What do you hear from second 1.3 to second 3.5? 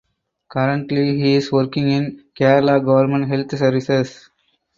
is working in Kerala Government